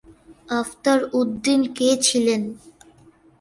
আফতার 0.59 0.99
উদ্দিন 1.19 1.61
কে 1.77 1.89
ছিলেন? 2.01 2.41